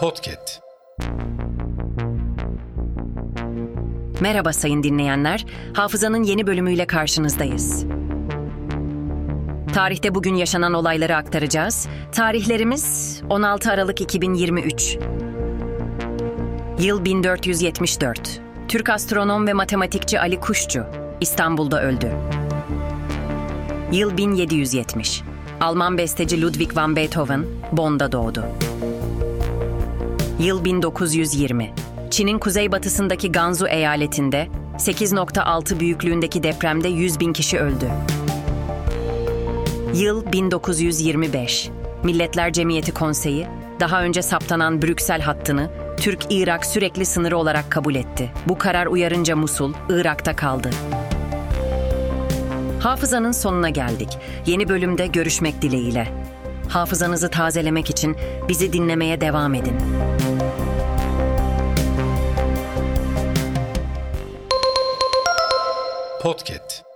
Podcast. 0.00 0.60
Merhaba 4.20 4.52
sayın 4.52 4.82
dinleyenler. 4.82 5.46
Hafızanın 5.74 6.22
yeni 6.22 6.46
bölümüyle 6.46 6.86
karşınızdayız. 6.86 7.84
Tarihte 9.74 10.14
bugün 10.14 10.34
yaşanan 10.34 10.74
olayları 10.74 11.16
aktaracağız. 11.16 11.88
Tarihlerimiz 12.12 13.20
16 13.30 13.70
Aralık 13.70 14.00
2023. 14.00 14.98
Yıl 16.78 17.04
1474. 17.04 18.40
Türk 18.68 18.88
astronom 18.88 19.46
ve 19.46 19.52
matematikçi 19.52 20.20
Ali 20.20 20.40
Kuşçu 20.40 20.84
İstanbul'da 21.20 21.82
öldü. 21.82 22.12
Yıl 23.92 24.16
1770. 24.16 25.22
Alman 25.60 25.98
besteci 25.98 26.42
Ludwig 26.42 26.76
van 26.76 26.96
Beethoven 26.96 27.44
Bonn'da 27.72 28.12
doğdu. 28.12 28.44
Yıl 30.40 30.64
1920. 30.64 31.70
Çin'in 32.10 32.38
kuzeybatısındaki 32.38 33.32
Gansu 33.32 33.68
eyaletinde 33.68 34.48
8.6 34.76 35.80
büyüklüğündeki 35.80 36.42
depremde 36.42 36.88
100 36.88 37.20
bin 37.20 37.32
kişi 37.32 37.58
öldü. 37.58 37.90
Yıl 39.94 40.32
1925. 40.32 41.70
Milletler 42.04 42.52
Cemiyeti 42.52 42.92
Konseyi, 42.92 43.46
daha 43.80 44.02
önce 44.02 44.22
saptanan 44.22 44.82
Brüksel 44.82 45.20
hattını 45.20 45.70
Türk-İrak 45.96 46.66
sürekli 46.66 47.06
sınırı 47.06 47.36
olarak 47.38 47.70
kabul 47.70 47.94
etti. 47.94 48.30
Bu 48.48 48.58
karar 48.58 48.86
uyarınca 48.86 49.36
Musul, 49.36 49.72
Irak'ta 49.88 50.36
kaldı. 50.36 50.70
Hafızanın 52.80 53.32
sonuna 53.32 53.68
geldik. 53.68 54.18
Yeni 54.46 54.68
bölümde 54.68 55.06
görüşmek 55.06 55.62
dileğiyle. 55.62 56.08
Hafızanızı 56.70 57.30
tazelemek 57.30 57.90
için 57.90 58.16
bizi 58.48 58.72
dinlemeye 58.72 59.20
devam 59.20 59.54
edin. 59.54 59.76
Podcast. 66.22 66.89